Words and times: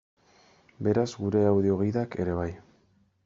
Beraz, 0.87 1.05
gure 1.25 1.43
audio-gidak 1.51 2.19
ere 2.25 2.39
bai. 2.41 2.49